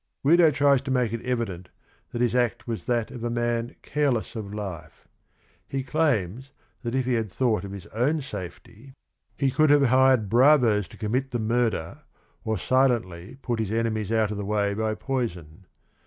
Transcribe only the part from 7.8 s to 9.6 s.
own safety he